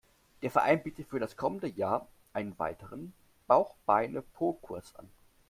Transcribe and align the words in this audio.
Der 0.41 0.49
Verein 0.49 0.81
bietet 0.81 1.09
für 1.09 1.19
das 1.19 1.37
kommende 1.37 1.67
Jahr 1.67 2.07
einen 2.33 2.57
weiteren 2.57 3.13
Bauch-Beine-Po-Kurs 3.45 4.95
an. 4.95 5.07